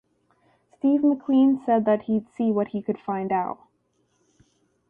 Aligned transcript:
Steve 0.75 1.01
McQueen 1.01 1.63
said 1.63 1.85
he'd 2.07 2.25
see 2.35 2.49
what 2.51 2.69
he 2.69 2.81
could 2.81 2.97
find 3.05 3.31
out. 3.31 3.59